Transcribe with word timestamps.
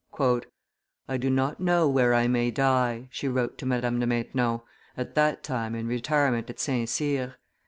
"I 1.07 1.17
do 1.19 1.29
not 1.29 1.59
know 1.59 1.87
where 1.87 2.15
I 2.15 2.27
may 2.27 2.49
die," 2.49 3.07
she 3.11 3.27
wrote 3.27 3.59
to 3.59 3.67
Madame 3.67 3.99
de 3.99 4.07
Maintenon, 4.07 4.61
at 4.97 5.13
that 5.13 5.43
time 5.43 5.75
in 5.75 5.87
retirement 5.87 6.49
at 6.49 6.59
St. 6.59 6.89
Cyr. 6.89 7.35